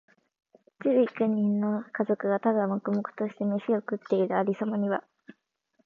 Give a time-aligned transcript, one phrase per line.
[0.83, 5.03] 十幾人の家族が、ただ黙々としてめしを食っている有様には、